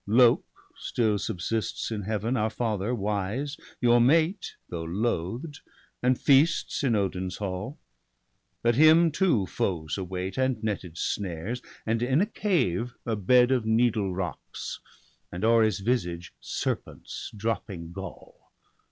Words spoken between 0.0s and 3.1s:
Lok still subsists in Heaven, our father